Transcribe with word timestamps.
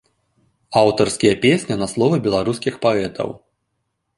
Аўтарскія 0.81 1.35
песні 1.45 1.75
на 1.81 1.87
словы 1.93 2.17
беларускіх 2.29 2.73
паэтаў. 2.87 3.29